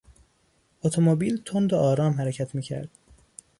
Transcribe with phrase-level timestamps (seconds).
[0.83, 2.89] اتومبیل تند و آرام حرکت میکرد.